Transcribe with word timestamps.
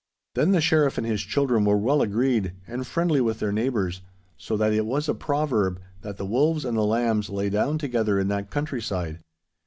Then 0.33 0.51
the 0.51 0.61
Sheriff 0.61 0.97
and 0.97 1.05
his 1.05 1.21
children 1.21 1.63
were 1.65 1.77
well 1.77 2.01
agreed, 2.01 2.53
and 2.65 2.87
friendly 2.87 3.21
with 3.21 3.37
their 3.39 3.51
neighbours, 3.51 4.01
so 4.35 4.57
that 4.57 4.73
it 4.73 4.87
was 4.87 5.07
a 5.07 5.13
proverb, 5.13 5.79
that 6.01 6.17
the 6.17 6.25
wolves 6.25 6.65
and 6.65 6.75
the 6.75 6.81
lambs 6.81 7.29
lay 7.29 7.51
down 7.51 7.77
together 7.77 8.19
in 8.19 8.27
that 8.29 8.49
countryside. 8.49 9.19